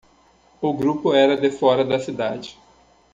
[0.59, 2.57] O grupo era de fora da cidade.